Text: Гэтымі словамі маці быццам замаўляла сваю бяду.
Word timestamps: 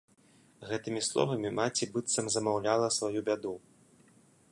Гэтымі 0.69 1.01
словамі 1.07 1.49
маці 1.59 1.87
быццам 1.97 2.25
замаўляла 2.37 2.87
сваю 2.99 3.19
бяду. 3.29 3.53